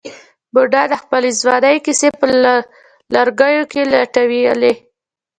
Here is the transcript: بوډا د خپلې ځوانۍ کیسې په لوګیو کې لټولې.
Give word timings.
بوډا 0.53 0.83
د 0.91 0.93
خپلې 1.03 1.29
ځوانۍ 1.41 1.77
کیسې 1.85 2.09
په 2.19 2.25
لوګیو 3.13 3.63
کې 3.71 3.81
لټولې. 3.93 4.73